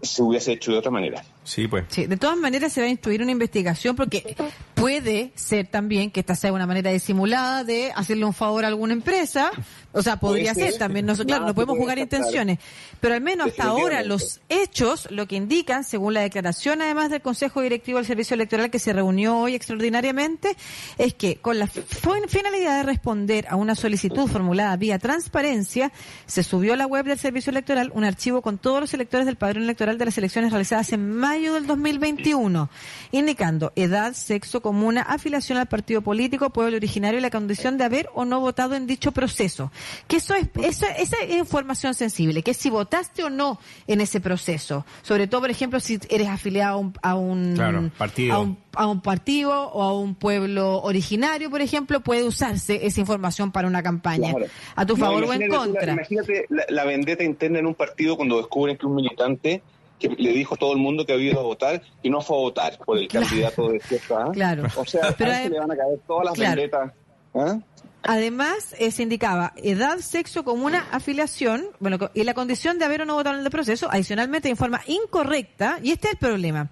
se 0.01 0.21
hubiese 0.21 0.53
hecho 0.53 0.71
de 0.71 0.77
otra 0.77 0.91
manera. 0.91 1.23
Sí, 1.43 1.67
pues. 1.67 1.85
Sí, 1.89 2.05
de 2.05 2.17
todas 2.17 2.37
maneras 2.37 2.71
se 2.71 2.81
va 2.81 2.87
a 2.87 2.89
instruir 2.89 3.21
una 3.21 3.31
investigación 3.31 3.95
porque 3.95 4.35
puede 4.75 5.31
ser 5.35 5.67
también 5.67 6.11
que 6.11 6.19
esta 6.19 6.35
sea 6.35 6.53
una 6.53 6.67
manera 6.67 6.91
disimulada 6.91 7.63
de 7.63 7.91
hacerle 7.95 8.25
un 8.25 8.33
favor 8.33 8.65
a 8.65 8.67
alguna 8.67 8.93
empresa. 8.93 9.51
O 9.91 10.03
sea, 10.03 10.17
podría 10.17 10.53
ser, 10.53 10.77
también. 10.77 11.07
No, 11.07 11.15
claro, 11.15 11.47
no 11.47 11.55
podemos 11.55 11.77
jugar 11.77 11.97
intenciones. 11.97 12.59
Pero 12.99 13.15
al 13.15 13.21
menos 13.21 13.47
hasta 13.47 13.63
ahora 13.63 14.03
los 14.03 14.41
hechos 14.47 15.07
lo 15.09 15.27
que 15.27 15.37
indican, 15.37 15.83
según 15.83 16.13
la 16.13 16.21
declaración 16.21 16.83
además 16.83 17.09
del 17.09 17.21
Consejo 17.21 17.61
Directivo 17.61 17.97
del 17.97 18.05
Servicio 18.05 18.35
Electoral 18.35 18.69
que 18.69 18.77
se 18.77 18.93
reunió 18.93 19.39
hoy 19.39 19.55
extraordinariamente, 19.55 20.55
es 20.99 21.15
que 21.15 21.37
con 21.37 21.57
la 21.57 21.65
finalidad 21.65 22.77
de 22.77 22.83
responder 22.83 23.47
a 23.49 23.55
una 23.55 23.73
solicitud 23.73 24.27
formulada 24.27 24.75
vía 24.77 24.99
transparencia, 24.99 25.91
se 26.27 26.43
subió 26.43 26.73
a 26.73 26.77
la 26.77 26.85
web 26.85 27.05
del 27.05 27.17
Servicio 27.17 27.49
Electoral 27.49 27.91
un 27.95 28.03
archivo 28.03 28.43
con 28.43 28.59
todos 28.59 28.81
los 28.81 28.93
electores 28.93 29.25
del 29.25 29.37
padrón 29.37 29.63
electoral 29.63 29.97
de 29.97 30.05
las 30.05 30.17
elecciones 30.19 30.51
realizadas 30.51 30.93
en 30.93 31.09
mayo 31.09 31.28
del 31.37 31.67
2021, 31.67 32.69
indicando 33.11 33.71
edad, 33.75 34.13
sexo, 34.13 34.61
comuna, 34.61 35.01
afiliación 35.01 35.57
al 35.57 35.67
partido 35.67 36.01
político, 36.01 36.49
pueblo 36.49 36.77
originario 36.77 37.19
y 37.19 37.21
la 37.21 37.29
condición 37.29 37.77
de 37.77 37.83
haber 37.83 38.09
o 38.13 38.25
no 38.25 38.39
votado 38.39 38.75
en 38.75 38.87
dicho 38.87 39.11
proceso. 39.11 39.71
Que 40.07 40.17
eso 40.17 40.33
es, 40.33 40.49
esa 40.63 40.87
es 40.97 41.37
información 41.37 41.93
sensible, 41.93 42.41
que 42.41 42.53
si 42.53 42.69
votaste 42.69 43.23
o 43.23 43.29
no 43.29 43.59
en 43.87 44.01
ese 44.01 44.19
proceso. 44.19 44.85
Sobre 45.03 45.27
todo, 45.27 45.41
por 45.41 45.51
ejemplo, 45.51 45.79
si 45.79 45.99
eres 46.09 46.27
afiliado 46.27 46.91
a 47.01 47.15
un, 47.15 47.91
partido. 47.97 48.33
A 48.73 48.87
un, 48.87 49.01
partido 49.01 49.69
o 49.69 49.83
a 49.83 49.93
un 49.99 50.15
pueblo 50.15 50.81
originario, 50.81 51.49
por 51.49 51.61
ejemplo, 51.61 52.01
puede 52.01 52.23
usarse 52.23 52.85
esa 52.85 52.99
información 52.99 53.51
para 53.51 53.67
una 53.67 53.83
campaña. 53.83 54.33
A 54.75 54.85
tu 54.85 54.95
favor 54.95 55.23
o 55.25 55.33
en 55.33 55.47
contra. 55.49 55.93
imagínate 55.93 56.45
la, 56.49 56.65
la 56.69 56.85
vendetta 56.85 57.23
interna 57.23 57.59
en 57.59 57.67
un 57.67 57.75
partido 57.75 58.15
cuando 58.15 58.37
descubren 58.37 58.77
que 58.77 58.85
un 58.85 58.95
militante 58.95 59.61
que 59.99 60.09
le 60.09 60.31
dijo 60.31 60.55
a 60.55 60.57
todo 60.57 60.73
el 60.73 60.79
mundo 60.79 61.05
que 61.05 61.13
había 61.13 61.31
ido 61.31 61.39
a 61.41 61.43
votar 61.43 61.81
y 62.01 62.09
no 62.09 62.21
fue 62.21 62.37
a 62.37 62.39
votar 62.39 62.77
por 62.79 62.97
el 62.97 63.07
candidato 63.07 63.69
de 63.69 63.79
cierta. 63.81 64.31
Claro. 64.31 64.63
O 64.75 64.85
sea, 64.85 65.07
a 65.07 65.47
le 65.49 65.59
van 65.59 65.71
a 65.71 65.75
caer 65.75 65.99
todas 66.07 66.25
las 66.25 66.37
vendetas. 66.37 66.91
¿eh? 67.35 67.59
Además, 68.03 68.75
eh, 68.79 68.91
se 68.91 69.03
indicaba 69.03 69.51
edad, 69.57 69.99
sexo, 69.99 70.45
comuna, 70.45 70.87
afiliación, 70.91 71.65
bueno, 71.79 71.97
y 72.13 72.23
la 72.23 72.33
condición 72.33 72.79
de 72.79 72.85
haber 72.85 73.01
o 73.01 73.05
no 73.05 73.15
votado 73.15 73.37
en 73.37 73.43
el 73.43 73.51
proceso, 73.51 73.89
adicionalmente 73.91 74.47
de 74.47 74.55
forma 74.55 74.81
incorrecta, 74.87 75.79
y 75.83 75.91
este 75.91 76.07
es 76.07 76.13
el 76.13 76.19
problema, 76.19 76.69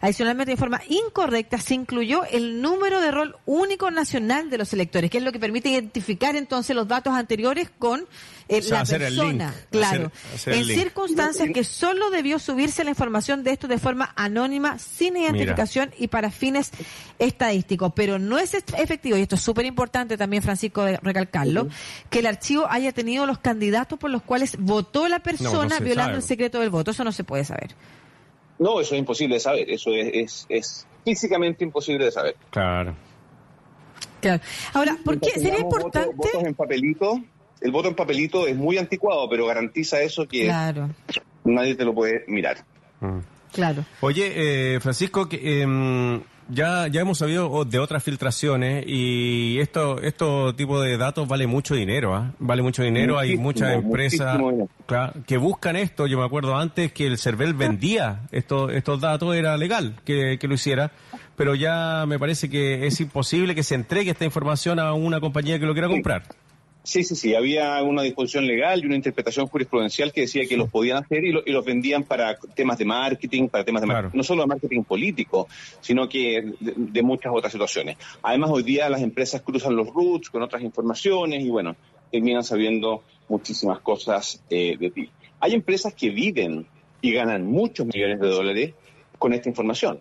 adicionalmente 0.00 0.52
de 0.52 0.56
forma 0.56 0.80
incorrecta 0.88 1.58
se 1.58 1.74
incluyó 1.74 2.24
el 2.30 2.62
número 2.62 3.00
de 3.00 3.10
rol 3.10 3.36
único 3.44 3.90
nacional 3.90 4.50
de 4.50 4.58
los 4.58 4.72
electores, 4.72 5.10
que 5.10 5.18
es 5.18 5.24
lo 5.24 5.32
que 5.32 5.40
permite 5.40 5.68
identificar 5.68 6.36
entonces 6.36 6.76
los 6.76 6.86
datos 6.86 7.12
anteriores 7.12 7.70
con 7.76 8.06
eh, 8.48 8.62
la 8.68 8.84
persona. 8.84 9.54
claro. 9.70 10.10
en 10.46 10.64
circunstancias 10.64 11.48
que 11.52 11.64
solo 11.64 12.10
debió 12.10 12.38
subirse 12.38 12.82
la 12.84 12.90
información 12.90 13.44
de 13.44 13.52
esto 13.52 13.68
de 13.68 13.78
forma 13.78 14.12
anónima, 14.16 14.78
sin 14.78 15.16
identificación 15.16 15.90
y 15.98 16.08
para 16.08 16.30
fines 16.30 16.70
estadísticos. 17.18 17.92
Pero 17.94 18.18
no 18.18 18.38
es 18.38 18.54
efectivo, 18.54 19.16
y 19.16 19.22
esto 19.22 19.34
es 19.34 19.42
súper 19.42 19.66
importante 19.66 20.16
también, 20.16 20.42
Francisco, 20.42 20.84
de 20.84 20.98
recalcarlo, 21.02 21.68
que 22.10 22.20
el 22.20 22.26
archivo 22.26 22.66
haya 22.68 22.92
tenido 22.92 23.26
los 23.26 23.38
candidatos 23.38 23.98
por 23.98 24.10
los 24.10 24.22
cuales 24.22 24.56
votó 24.58 25.08
la 25.08 25.20
persona 25.20 25.78
violando 25.78 26.16
el 26.16 26.22
secreto 26.22 26.60
del 26.60 26.70
voto. 26.70 26.90
Eso 26.90 27.04
no 27.04 27.12
se 27.12 27.24
puede 27.24 27.44
saber. 27.44 27.74
No, 28.58 28.80
eso 28.80 28.94
es 28.94 28.98
imposible 28.98 29.36
de 29.36 29.40
saber. 29.40 29.70
Eso 29.70 29.90
es, 29.94 30.46
es, 30.48 30.86
físicamente 31.04 31.64
imposible 31.64 32.06
de 32.06 32.10
saber. 32.10 32.36
Claro. 32.50 32.94
Claro. 34.20 34.42
Ahora, 34.74 34.96
¿por 35.04 35.20
qué 35.20 35.30
sería 35.30 35.60
importante? 35.60 36.14
Votos 36.14 36.44
en 36.44 36.54
papelito. 36.54 37.22
El 37.60 37.70
voto 37.70 37.88
en 37.88 37.94
papelito 37.94 38.46
es 38.46 38.56
muy 38.56 38.78
anticuado, 38.78 39.28
pero 39.28 39.46
garantiza 39.46 40.00
eso 40.00 40.26
que 40.26 40.52
nadie 41.44 41.74
te 41.74 41.84
lo 41.84 41.94
puede 41.94 42.24
mirar. 42.28 42.58
Mm. 43.00 43.18
Claro. 43.52 43.84
Oye, 44.00 44.74
eh, 44.74 44.80
Francisco, 44.80 45.28
que, 45.28 45.40
eh, 45.42 46.20
ya, 46.50 46.88
ya 46.88 47.02
hemos 47.02 47.18
sabido 47.18 47.64
de 47.64 47.78
otras 47.78 48.02
filtraciones 48.02 48.84
y 48.86 49.58
esto, 49.60 50.00
estos 50.00 50.56
tipo 50.56 50.80
de 50.80 50.96
datos 50.96 51.28
vale 51.28 51.46
mucho 51.46 51.74
dinero, 51.74 52.14
¿ah? 52.14 52.32
Vale 52.38 52.62
mucho 52.62 52.82
dinero. 52.82 53.18
Hay 53.18 53.36
muchas 53.36 53.74
empresas 53.74 54.40
que 55.26 55.36
buscan 55.36 55.76
esto. 55.76 56.06
Yo 56.06 56.18
me 56.18 56.24
acuerdo 56.24 56.56
antes 56.56 56.92
que 56.92 57.06
el 57.06 57.18
CERVEL 57.18 57.54
vendía 57.54 58.22
estos, 58.32 58.72
estos 58.72 59.00
datos, 59.00 59.36
era 59.36 59.56
legal 59.56 60.00
que, 60.04 60.38
que 60.38 60.48
lo 60.48 60.54
hiciera, 60.54 60.90
pero 61.36 61.54
ya 61.54 62.04
me 62.06 62.18
parece 62.18 62.48
que 62.48 62.86
es 62.86 62.98
imposible 63.00 63.54
que 63.54 63.62
se 63.62 63.74
entregue 63.74 64.10
esta 64.10 64.24
información 64.24 64.78
a 64.78 64.94
una 64.94 65.20
compañía 65.20 65.58
que 65.58 65.66
lo 65.66 65.74
quiera 65.74 65.88
comprar. 65.88 66.22
Sí, 66.88 67.04
sí, 67.04 67.16
sí. 67.16 67.34
Había 67.34 67.82
una 67.82 68.00
disposición 68.00 68.46
legal 68.46 68.82
y 68.82 68.86
una 68.86 68.96
interpretación 68.96 69.46
jurisprudencial 69.46 70.10
que 70.10 70.22
decía 70.22 70.46
que 70.46 70.56
los 70.56 70.70
podían 70.70 70.96
hacer 70.96 71.22
y, 71.22 71.32
los 71.32 71.62
vendían 71.62 72.04
para 72.04 72.38
temas 72.54 72.78
de 72.78 72.86
marketing, 72.86 73.48
para 73.48 73.62
temas 73.62 73.82
de 73.82 74.08
no 74.10 74.22
solo 74.22 74.40
de 74.44 74.48
marketing 74.48 74.84
político, 74.84 75.48
sino 75.82 76.08
que 76.08 76.54
de, 76.58 77.02
muchas 77.02 77.30
otras 77.34 77.52
situaciones. 77.52 77.98
Además, 78.22 78.48
hoy 78.50 78.62
día 78.62 78.88
las 78.88 79.02
empresas 79.02 79.42
cruzan 79.42 79.76
los 79.76 79.88
roots 79.88 80.30
con 80.30 80.40
otras 80.40 80.62
informaciones 80.62 81.44
y 81.44 81.50
bueno, 81.50 81.76
terminan 82.10 82.42
sabiendo 82.42 83.02
muchísimas 83.28 83.80
cosas 83.80 84.42
eh, 84.48 84.78
de 84.80 84.88
ti. 84.88 85.10
Hay 85.40 85.52
empresas 85.52 85.92
que 85.92 86.08
viven 86.08 86.66
y 87.02 87.12
ganan 87.12 87.44
muchos 87.44 87.84
millones 87.84 88.18
de 88.18 88.28
dólares 88.28 88.74
con 89.18 89.34
esta 89.34 89.50
información 89.50 90.00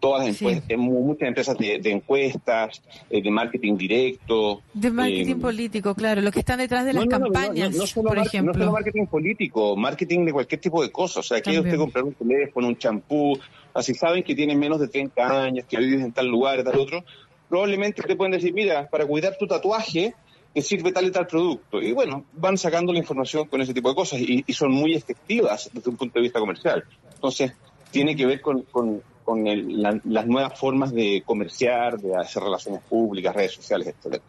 todas 0.00 0.26
las 0.26 0.40
encuestas, 0.40 0.78
muchas 0.78 1.28
empresas 1.28 1.58
de, 1.58 1.80
encuestas, 1.84 2.82
eh, 3.10 3.22
de 3.22 3.30
marketing 3.30 3.76
directo. 3.76 4.62
De 4.72 4.90
marketing 4.90 5.36
eh, 5.36 5.40
político, 5.40 5.94
claro, 5.94 6.20
los 6.20 6.32
que 6.32 6.40
están 6.40 6.58
detrás 6.58 6.84
de 6.84 6.92
las 6.92 7.06
campañas, 7.06 7.74
por 7.94 8.18
ejemplo. 8.18 8.52
No 8.52 8.58
solo 8.58 8.72
marketing 8.72 9.06
político, 9.06 9.76
marketing 9.76 10.26
de 10.26 10.32
cualquier 10.32 10.60
tipo 10.60 10.82
de 10.82 10.90
cosas. 10.90 11.18
O 11.18 11.22
sea, 11.22 11.40
que 11.40 11.58
usted 11.58 11.76
comprar 11.76 12.04
un 12.04 12.14
teléfono, 12.14 12.68
un 12.68 12.76
champú, 12.76 13.38
así 13.74 13.94
saben 13.94 14.22
que 14.22 14.34
tienen 14.34 14.58
menos 14.58 14.80
de 14.80 14.88
30 14.88 15.44
años, 15.44 15.66
que 15.68 15.78
viven 15.78 16.02
en 16.02 16.12
tal 16.12 16.26
lugar, 16.26 16.62
tal 16.62 16.78
otro, 16.78 17.04
probablemente 17.48 18.02
te 18.02 18.16
pueden 18.16 18.32
decir, 18.32 18.52
mira, 18.52 18.88
para 18.88 19.06
cuidar 19.06 19.36
tu 19.38 19.46
tatuaje, 19.46 20.14
te 20.52 20.62
sirve 20.62 20.92
tal 20.92 21.06
y 21.06 21.10
tal 21.10 21.26
producto. 21.26 21.80
Y 21.80 21.92
bueno, 21.92 22.24
van 22.32 22.56
sacando 22.58 22.92
la 22.92 22.98
información 22.98 23.46
con 23.46 23.60
ese 23.60 23.74
tipo 23.74 23.88
de 23.88 23.94
cosas 23.94 24.20
y, 24.20 24.44
son 24.52 24.72
muy 24.72 24.94
efectivas 24.94 25.70
desde 25.72 25.90
un 25.90 25.96
punto 25.96 26.18
de 26.18 26.22
vista 26.22 26.38
comercial. 26.38 26.84
Entonces, 27.14 27.52
tiene 27.90 28.16
que 28.16 28.26
ver 28.26 28.40
con, 28.40 28.62
con 28.62 29.02
las 29.34 30.26
nuevas 30.26 30.58
formas 30.58 30.92
de 30.92 31.22
comerciar, 31.24 31.98
de 31.98 32.16
hacer 32.16 32.42
relaciones 32.42 32.82
públicas, 32.82 33.34
redes 33.34 33.52
sociales, 33.54 33.88
etcétera. 33.88 34.22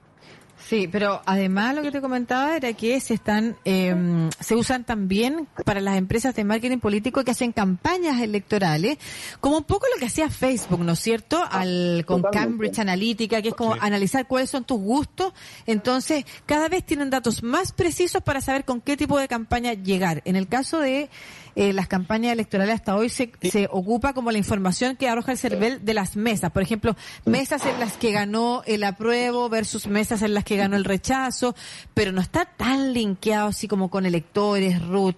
Sí, 0.68 0.90
pero 0.92 1.22
además 1.26 1.76
lo 1.76 1.82
que 1.82 1.92
te 1.92 2.02
comentaba 2.02 2.58
era 2.58 2.74
que 2.74 3.00
se 3.00 3.14
están, 3.14 3.56
em, 3.64 4.30
se 4.38 4.54
usan 4.54 4.84
también 4.84 5.48
para 5.64 5.80
las 5.80 5.96
empresas 5.96 6.36
de 6.36 6.44
marketing 6.44 6.80
político 6.80 7.24
que 7.24 7.32
hacen 7.32 7.54
campañas 7.54 8.20
electorales, 8.20 8.98
como 9.40 9.60
un 9.60 9.64
poco 9.64 9.86
lo 9.94 9.98
que 9.98 10.08
hacía 10.08 10.30
Facebook, 10.30 10.82
¿no 10.82 10.92
es 10.92 11.00
cierto? 11.00 11.42
Al, 11.50 12.04
con 12.06 12.22
Cambridge 12.22 12.80
Analytica, 12.80 13.42
que 13.42 13.50
es 13.50 13.56
como 13.56 13.76
analizar 13.80 14.28
cuáles 14.28 14.50
son 14.50 14.66
tus 14.66 14.82
gustos. 14.82 15.32
Entonces, 15.68 16.26
cada 16.46 16.68
vez 16.68 16.84
tienen 16.84 17.10
datos 17.10 17.44
más 17.44 17.72
precisos 17.72 18.22
para 18.22 18.42
saber 18.42 18.66
con 18.66 18.82
qué 18.82 18.98
tipo 18.98 19.18
de 19.18 19.30
campaña 19.30 19.72
llegar. 19.72 20.22
En 20.26 20.36
el 20.36 20.50
caso 20.50 20.80
de 20.80 21.10
eh, 21.56 21.74
las 21.74 21.88
campañas 21.88 22.34
electorales 22.34 22.76
hasta 22.76 22.96
hoy 22.96 23.10
se, 23.10 23.32
se 23.42 23.68
ocupa 23.72 24.14
como 24.14 24.32
la 24.32 24.38
información 24.38 24.96
que 24.96 25.10
arroja 25.10 25.32
el 25.32 25.40
CERVEL 25.40 25.84
de 25.84 25.94
las 25.96 26.16
mesas. 26.16 26.52
Por 26.52 26.62
ejemplo, 26.62 26.96
mesas 27.26 27.66
en 27.66 27.80
las 27.80 27.94
que 27.94 28.12
ganó 28.12 28.62
el 28.68 28.84
apruebo 28.84 29.50
versus 29.50 29.88
mesas 29.88 30.22
en 30.22 30.36
las 30.36 30.44
que 30.44 30.57
ganó 30.58 30.76
el 30.76 30.84
rechazo, 30.84 31.56
pero 31.94 32.12
no 32.12 32.22
está 32.22 32.46
tan 32.46 32.94
linkeado 32.94 33.50
así 33.50 33.68
como 33.68 33.90
con 33.90 34.06
electores, 34.06 34.86
Ruth. 34.86 35.16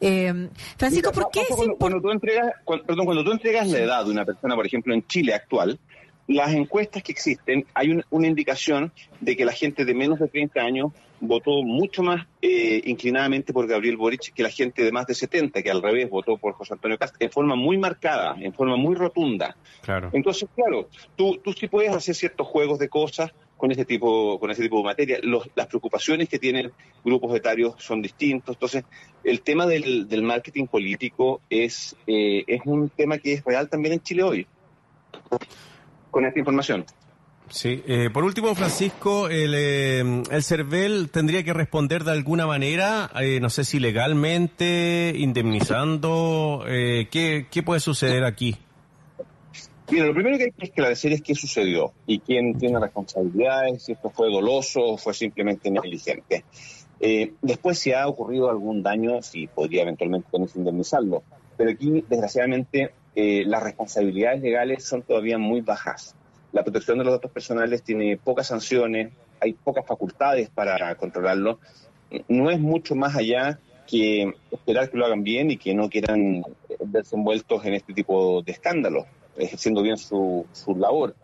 Eh, 0.00 0.48
Francisco, 0.76 1.12
¿por 1.12 1.30
qué 1.30 1.42
cuando, 1.78 2.00
tú 2.00 2.10
entregas, 2.10 2.52
perdón, 2.86 3.04
cuando 3.06 3.24
tú 3.24 3.32
entregas 3.32 3.68
la 3.68 3.78
edad 3.78 4.04
de 4.04 4.10
una 4.10 4.24
persona, 4.24 4.54
por 4.54 4.66
ejemplo, 4.66 4.94
en 4.94 5.06
Chile 5.06 5.34
actual, 5.34 5.78
las 6.26 6.52
encuestas 6.54 7.02
que 7.02 7.12
existen, 7.12 7.66
hay 7.74 7.98
una 8.10 8.26
indicación 8.26 8.92
de 9.20 9.36
que 9.36 9.44
la 9.44 9.52
gente 9.52 9.84
de 9.84 9.94
menos 9.94 10.18
de 10.18 10.28
30 10.28 10.60
años 10.60 10.92
votó 11.26 11.62
mucho 11.62 12.02
más 12.02 12.26
eh, 12.42 12.82
inclinadamente 12.84 13.52
por 13.52 13.66
Gabriel 13.66 13.96
Boric 13.96 14.32
que 14.32 14.42
la 14.42 14.50
gente 14.50 14.82
de 14.82 14.92
más 14.92 15.06
de 15.06 15.14
70, 15.14 15.62
que 15.62 15.70
al 15.70 15.82
revés 15.82 16.08
votó 16.08 16.36
por 16.36 16.54
José 16.54 16.74
Antonio 16.74 16.98
Castro, 16.98 17.18
en 17.20 17.30
forma 17.30 17.56
muy 17.56 17.78
marcada, 17.78 18.36
en 18.38 18.52
forma 18.52 18.76
muy 18.76 18.94
rotunda. 18.94 19.56
Claro. 19.82 20.10
Entonces, 20.12 20.48
claro, 20.54 20.88
tú, 21.16 21.38
tú 21.38 21.52
sí 21.52 21.68
puedes 21.68 21.94
hacer 21.94 22.14
ciertos 22.14 22.46
juegos 22.46 22.78
de 22.78 22.88
cosas 22.88 23.32
con 23.56 23.70
ese 23.70 23.84
tipo, 23.84 24.38
con 24.38 24.50
ese 24.50 24.62
tipo 24.62 24.78
de 24.78 24.84
materia. 24.84 25.18
las 25.54 25.66
preocupaciones 25.66 26.28
que 26.28 26.38
tienen 26.38 26.72
grupos 27.04 27.34
etarios 27.36 27.74
son 27.78 28.02
distintos. 28.02 28.56
Entonces, 28.56 28.84
el 29.22 29.40
tema 29.42 29.66
del, 29.66 30.08
del 30.08 30.22
marketing 30.22 30.66
político 30.66 31.40
es, 31.48 31.96
eh, 32.06 32.44
es 32.46 32.62
un 32.64 32.88
tema 32.90 33.18
que 33.18 33.34
es 33.34 33.44
real 33.44 33.68
también 33.68 33.94
en 33.94 34.00
Chile 34.02 34.22
hoy, 34.22 34.46
con 36.10 36.24
esta 36.26 36.38
información. 36.38 36.84
Sí, 37.50 37.82
eh, 37.86 38.08
por 38.12 38.24
último, 38.24 38.54
Francisco, 38.54 39.28
el, 39.28 39.54
eh, 39.54 40.22
el 40.30 40.42
CERVEL 40.42 41.10
tendría 41.10 41.44
que 41.44 41.52
responder 41.52 42.02
de 42.02 42.12
alguna 42.12 42.46
manera, 42.46 43.10
eh, 43.20 43.38
no 43.38 43.50
sé 43.50 43.64
si 43.64 43.78
legalmente, 43.78 45.12
indemnizando, 45.14 46.64
¿qué, 46.66 47.46
¿qué 47.50 47.62
puede 47.62 47.80
suceder 47.80 48.24
aquí? 48.24 48.56
Mira, 49.90 50.06
lo 50.06 50.14
primero 50.14 50.38
que 50.38 50.44
hay 50.44 50.52
que 50.52 50.66
esclarecer 50.66 51.12
es 51.12 51.22
qué 51.22 51.34
sucedió 51.34 51.92
y 52.06 52.20
quién 52.20 52.56
tiene 52.58 52.80
responsabilidades, 52.80 53.84
si 53.84 53.92
esto 53.92 54.10
fue 54.10 54.30
doloso 54.30 54.80
o 54.82 54.96
fue 54.96 55.14
simplemente 55.14 55.70
negligente. 55.70 56.44
después, 57.42 57.78
si 57.78 57.92
ha 57.92 58.08
ocurrido 58.08 58.48
algún 58.48 58.82
daño, 58.82 59.20
sí 59.22 59.46
podría 59.46 59.82
eventualmente 59.82 60.28
tener 60.30 60.48
que 60.48 60.58
indemnizarlo. 60.58 61.22
Pero 61.56 61.70
aquí, 61.70 62.04
desgraciadamente, 62.08 62.92
las 63.14 63.62
responsabilidades 63.62 64.42
legales 64.42 64.84
son 64.84 65.02
todavía 65.02 65.38
muy 65.38 65.60
bajas 65.60 66.16
la 66.54 66.62
protección 66.62 66.98
de 66.98 67.04
los 67.04 67.14
datos 67.14 67.32
personales 67.32 67.82
tiene 67.82 68.16
pocas 68.16 68.46
sanciones, 68.46 69.12
hay 69.40 69.54
pocas 69.54 69.84
facultades 69.84 70.48
para 70.50 70.94
controlarlo. 70.94 71.58
No 72.28 72.48
es 72.48 72.60
mucho 72.60 72.94
más 72.94 73.16
allá 73.16 73.58
que 73.88 74.32
esperar 74.52 74.88
que 74.88 74.96
lo 74.96 75.04
hagan 75.04 75.24
bien 75.24 75.50
y 75.50 75.56
que 75.56 75.74
no 75.74 75.90
quieran 75.90 76.44
verse 76.86 77.16
envueltos 77.16 77.66
en 77.66 77.74
este 77.74 77.92
tipo 77.92 78.40
de 78.42 78.52
escándalos, 78.52 79.04
ejerciendo 79.36 79.82
bien 79.82 79.96
su, 79.96 80.46
su 80.52 80.74
labor. 80.76 81.14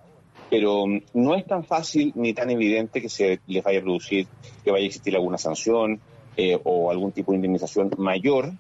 Pero 0.49 0.85
no 1.15 1.35
es 1.35 1.47
tan 1.47 1.65
fácil 1.65 2.13
ni 2.17 2.35
tan 2.35 2.51
evidente 2.51 3.01
que 3.01 3.09
se 3.09 3.41
les 3.47 3.63
vaya 3.63 3.79
a 3.79 3.83
producir, 3.83 4.27
que 4.65 4.71
vaya 4.71 4.85
a 4.85 4.87
existir 4.87 5.15
alguna 5.15 5.39
sanción 5.39 6.01
eh, 6.37 6.59
o 6.65 6.91
algún 6.91 7.13
tipo 7.13 7.33
de 7.33 7.37
indemnización 7.37 7.91
mayor, 7.99 8.53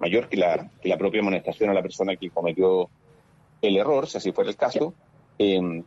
mayor 0.00 0.28
que 0.28 0.36
la, 0.36 0.70
que 0.82 0.88
la 0.88 0.98
propia 0.98 1.20
amonestación 1.20 1.70
a 1.70 1.74
la 1.74 1.82
persona 1.82 2.16
que 2.16 2.30
cometió 2.30 2.88
el 3.62 3.76
error, 3.76 4.08
si 4.08 4.18
así 4.18 4.32
fuera 4.32 4.50
el 4.50 4.56
caso. 4.56 4.94
Eh, 5.38 5.82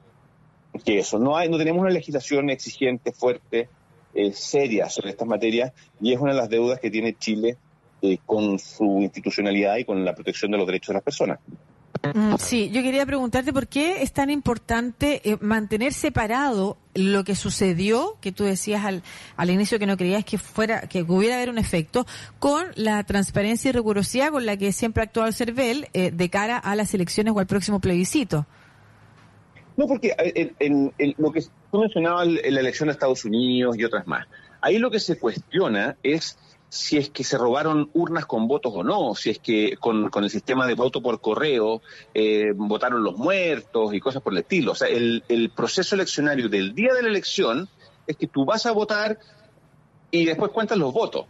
que 0.86 1.00
eso. 1.00 1.20
No, 1.20 1.36
hay, 1.36 1.50
no 1.50 1.58
tenemos 1.58 1.82
una 1.82 1.90
legislación 1.90 2.50
exigente, 2.50 3.12
fuerte, 3.12 3.70
eh, 4.14 4.32
seria 4.34 4.90
sobre 4.90 5.12
estas 5.12 5.28
materias 5.28 5.72
y 6.02 6.14
es 6.14 6.20
una 6.20 6.32
de 6.32 6.38
las 6.38 6.50
deudas 6.50 6.80
que 6.80 6.90
tiene 6.90 7.16
Chile 7.18 7.58
eh, 8.02 8.18
con 8.26 8.58
su 8.58 9.02
institucionalidad 9.02 9.78
y 9.78 9.86
con 9.86 10.04
la 10.04 10.16
protección 10.16 10.52
de 10.52 10.58
los 10.58 10.66
derechos 10.66 10.90
de 10.90 10.94
las 10.96 11.04
personas. 11.04 11.40
Mm, 12.14 12.36
sí, 12.38 12.70
yo 12.72 12.82
quería 12.82 13.06
preguntarte 13.06 13.52
por 13.52 13.68
qué 13.68 14.02
es 14.04 14.14
tan 14.14 14.30
importante 14.30 15.22
eh, 15.30 15.38
mantener 15.42 15.94
separado 15.94 16.78
lo 16.94 17.24
que 17.24 17.36
sucedió, 17.36 18.18
que 18.22 18.32
tú 18.32 18.44
decías 18.46 18.86
al, 18.86 19.04
al 19.36 19.50
inicio 19.50 19.80
que 19.80 19.86
no 19.86 19.98
creías 19.98 20.24
que 20.24 20.38
fuera, 20.38 20.82
que 20.82 21.04
hubiera 21.04 21.36
haber 21.36 21.50
un 21.50 21.58
efecto, 21.58 22.06
con 22.40 22.68
la 22.76 23.04
transparencia 23.04 23.70
y 23.70 23.72
rigurosidad 23.74 24.32
con 24.32 24.46
la 24.46 24.58
que 24.58 24.72
siempre 24.72 25.02
ha 25.02 25.06
actuado 25.06 25.28
el 25.28 25.34
CERVEL 25.34 25.88
de 25.94 26.30
cara 26.30 26.58
a 26.58 26.76
las 26.76 26.94
elecciones 26.94 27.34
o 27.36 27.40
al 27.40 27.48
próximo 27.48 27.80
plebiscito. 27.80 28.46
No, 29.78 29.88
porque 29.88 30.14
en, 30.60 30.94
lo 31.18 31.32
que 31.32 31.42
Tú 31.72 31.80
mencionabas 31.80 32.28
la 32.28 32.60
elección 32.60 32.88
de 32.88 32.94
Estados 32.94 33.26
Unidos 33.26 33.78
y 33.78 33.84
otras 33.84 34.08
más. 34.08 34.28
Ahí 34.62 34.80
lo 34.80 34.90
que 34.90 35.00
se 35.00 35.20
cuestiona 35.20 35.96
es 36.02 36.38
si 36.70 36.98
es 36.98 37.10
que 37.10 37.24
se 37.24 37.38
robaron 37.38 37.90
urnas 37.94 38.26
con 38.26 38.48
votos 38.48 38.72
o 38.76 38.84
no, 38.84 39.16
si 39.16 39.32
es 39.32 39.40
que 39.40 39.76
con, 39.78 40.10
el 40.14 40.30
sistema 40.30 40.68
de 40.68 40.76
voto 40.76 41.02
por 41.02 41.20
correo 41.20 41.82
eh, 42.14 42.52
votaron 42.56 43.04
los 43.04 43.18
muertos 43.18 43.94
y 43.94 44.00
cosas 44.00 44.22
por 44.22 44.34
el 44.34 44.40
estilo. 44.40 44.74
O 44.74 44.76
sea, 44.76 44.88
el, 44.88 45.24
el 45.28 45.50
proceso 45.50 45.96
eleccionario 45.96 46.48
del 46.48 46.76
día 46.76 46.94
de 46.94 47.02
la 47.02 47.10
elección 47.10 47.68
es 48.06 48.16
que 48.18 48.28
tú 48.28 48.46
vas 48.46 48.66
a 48.68 48.72
votar 48.72 49.20
y 50.12 50.26
después 50.26 50.52
cuentas 50.52 50.78
los 50.78 50.94
votos. 50.94 51.26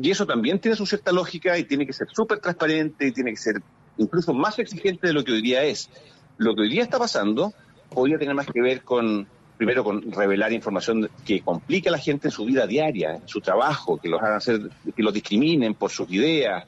Y 0.00 0.10
eso 0.10 0.26
también 0.26 0.60
tiene 0.60 0.76
su 0.76 0.86
cierta 0.86 1.12
lógica 1.12 1.58
y 1.58 1.64
tiene 1.64 1.86
que 1.86 1.92
ser 1.92 2.08
súper 2.10 2.38
transparente 2.38 3.06
y 3.06 3.12
tiene 3.12 3.30
que 3.30 3.36
ser 3.36 3.62
incluso 3.96 4.32
más 4.32 4.58
exigente 4.58 5.08
de 5.08 5.12
lo 5.12 5.24
que 5.24 5.32
hoy 5.32 5.42
día 5.42 5.64
es. 5.64 5.90
Lo 6.36 6.54
que 6.54 6.62
hoy 6.62 6.70
día 6.70 6.82
está 6.82 6.98
pasando 6.98 7.52
podría 7.90 8.18
tener 8.18 8.34
más 8.34 8.46
que 8.46 8.60
ver 8.60 8.82
con 8.82 9.28
primero 9.56 9.84
con 9.84 10.10
revelar 10.10 10.52
información 10.52 11.08
que 11.24 11.40
complique 11.40 11.88
a 11.88 11.92
la 11.92 11.98
gente 11.98 12.28
en 12.28 12.32
su 12.32 12.44
vida 12.44 12.66
diaria, 12.66 13.16
en 13.16 13.28
su 13.28 13.40
trabajo, 13.40 13.98
que 13.98 14.08
los 14.08 14.20
hagan 14.20 14.36
hacer, 14.36 14.60
que 14.96 15.02
los 15.02 15.14
discriminen 15.14 15.74
por 15.74 15.90
sus 15.90 16.10
ideas 16.10 16.64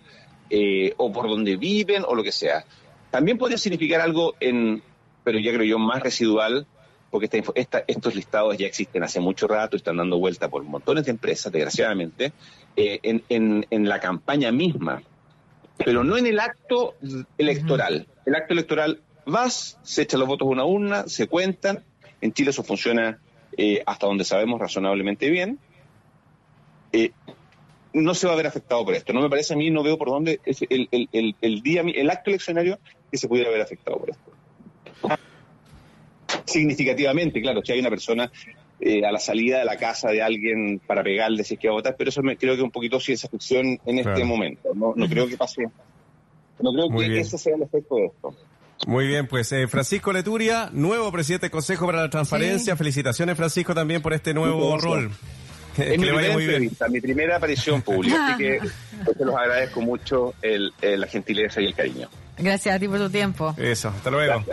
eh, 0.50 0.95
o 0.97 1.12
por 1.12 1.28
donde 1.28 1.57
viven 1.57 2.05
o 2.07 2.14
lo 2.14 2.23
que 2.23 2.33
sea. 2.33 2.64
También 3.11 3.38
podría 3.38 3.59
significar 3.59 4.00
algo 4.00 4.35
en, 4.40 4.83
pero 5.25 5.38
ya 5.38 5.52
creo 5.52 5.64
yo 5.64 5.78
más 5.78 6.02
residual, 6.02 6.66
porque 7.11 7.43
estos 7.87 8.14
listados 8.14 8.57
ya 8.59 8.66
existen 8.66 9.02
hace 9.02 9.21
mucho 9.21 9.49
rato, 9.49 9.76
están 9.76 9.97
dando 9.97 10.19
vuelta 10.19 10.49
por 10.49 10.62
montones 10.62 11.07
de 11.07 11.12
empresas, 11.12 11.52
desgraciadamente, 11.52 12.33
eh, 12.76 13.00
en, 13.02 13.66
en, 13.71 13.88
la 13.88 14.00
campaña 14.00 14.52
misma, 14.52 15.02
pero 15.78 16.05
no 16.05 16.16
en 16.16 16.26
el 16.26 16.38
acto 16.38 16.95
electoral. 17.38 18.07
El 18.26 18.35
acto 18.35 18.52
electoral 18.52 19.00
vas, 19.25 19.78
se 19.83 20.02
echan 20.02 20.21
los 20.21 20.28
votos 20.28 20.49
a 20.59 20.64
una 20.64 21.09
se 21.09 21.26
cuentan 21.26 21.85
en 22.20 22.32
Chile 22.32 22.50
eso 22.50 22.62
funciona 22.62 23.18
eh, 23.56 23.82
hasta 23.87 24.06
donde 24.06 24.25
sabemos 24.25 24.61
razonablemente 24.61 25.30
bien. 25.30 25.58
Eh, 26.92 27.12
no 27.92 28.14
se 28.14 28.26
va 28.26 28.35
a 28.35 28.37
ver 28.37 28.46
afectado 28.46 28.85
por 28.85 28.94
esto. 28.94 29.12
No 29.12 29.23
me 29.23 29.30
parece 29.30 29.54
a 29.54 29.56
mí, 29.56 29.70
no 29.70 29.82
veo 29.82 29.96
por 29.96 30.08
dónde 30.08 30.40
es 30.44 30.61
el, 30.68 30.88
el, 30.90 31.62
día, 31.62 31.80
el 31.82 32.11
acto 32.11 32.30
eleccionario 32.30 32.78
que 33.11 33.16
se 33.16 33.26
pudiera 33.26 33.50
ver 33.50 33.62
afectado 33.62 33.99
por 33.99 34.11
esto. 34.11 34.32
Significativamente, 36.44 37.40
claro, 37.40 37.62
si 37.64 37.73
hay 37.73 37.80
una 37.80 37.88
persona 37.90 38.30
eh, 38.78 39.04
a 39.06 39.11
la 39.11 39.18
salida 39.18 39.58
de 39.58 39.64
la 39.64 39.78
casa 39.78 40.11
de 40.11 40.23
alguien 40.23 40.78
para 40.87 41.02
pegarle 41.02 41.42
si 41.44 41.54
es 41.54 41.61
que 41.61 41.68
va 41.68 41.75
a 41.75 41.76
votar, 41.76 41.96
pero 41.96 42.11
eso 42.11 42.23
me, 42.23 42.37
creo 42.37 42.56
que 42.56 42.62
un 42.62 42.70
poquito 42.70 43.00
ciencia 43.00 43.28
ficción 43.30 43.78
en 43.87 43.99
este 43.99 44.25
momento. 44.25 44.75
No, 44.75 44.92
no 44.94 45.08
creo 45.08 45.26
que 45.26 45.38
pase, 45.38 45.66
no 46.61 46.73
creo 46.73 46.88
que 46.90 47.20
ese 47.20 47.38
sea 47.38 47.56
el 47.56 47.62
efecto 47.62 47.96
de 47.96 48.06
esto. 48.06 48.35
Muy 48.87 49.06
bien, 49.06 49.26
pues 49.26 49.50
eh, 49.52 49.66
Francisco 49.68 50.12
Leturia, 50.12 50.68
nuevo 50.73 51.11
presidente 51.11 51.47
del 51.47 51.50
Consejo 51.50 51.87
para 51.87 52.02
la 52.02 52.11
Transparencia. 52.11 52.76
Felicitaciones, 52.76 53.37
Francisco, 53.37 53.75
también 53.75 54.02
por 54.02 54.12
este 54.12 54.35
nuevo 54.35 54.76
rol. 54.78 55.11
Es 55.76 55.90
mi 55.99 56.06
primera 56.06 56.33
entrevista, 56.33 56.88
mi 56.88 57.00
primera 57.00 57.37
aparición 57.37 57.83
pública, 57.83 58.28
así 58.28 58.42
que 58.42 58.59
pues, 59.04 59.16
los 59.18 59.35
agradezco 59.35 59.80
mucho 59.80 60.35
el, 60.42 60.73
la 60.80 61.06
gentileza 61.06 61.61
y 61.61 61.66
el 61.66 61.75
cariño. 61.75 62.09
Gracias 62.38 62.76
a 62.76 62.78
ti 62.78 62.87
por 62.87 62.99
tu 62.99 63.11
tiempo. 63.11 63.54
Eso, 63.56 63.88
hasta 63.88 64.11
luego. 64.11 64.45